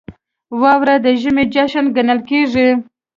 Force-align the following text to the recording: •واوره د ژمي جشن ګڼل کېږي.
•واوره 0.61 0.95
د 1.05 1.07
ژمي 1.21 1.45
جشن 1.53 1.85
ګڼل 1.95 2.19
کېږي. 2.29 2.67